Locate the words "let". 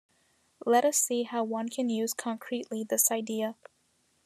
0.65-0.83